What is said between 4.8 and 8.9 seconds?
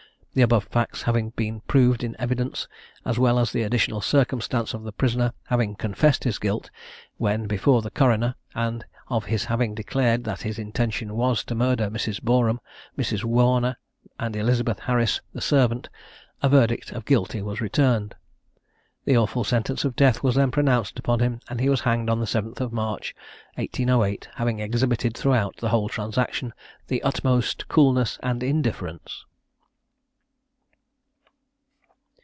the prisoner having confessed his guilt when before the coroner, and